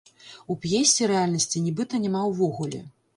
У 0.53 0.53
п'есе 0.61 1.09
рэальнасці 1.11 1.61
нібыта 1.67 1.99
няма 2.07 2.23
ўвогуле. 2.31 2.81